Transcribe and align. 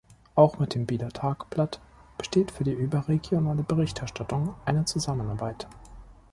Auch 0.33 0.57
mit 0.57 0.73
dem 0.73 0.87
"Bieler 0.87 1.09
Tagblatt" 1.09 1.79
besteht 2.17 2.49
für 2.49 2.63
die 2.63 2.71
überregionale 2.73 3.61
Berichterstattung 3.61 4.55
eine 4.65 4.83
Zusammenarbeit. 4.85 5.67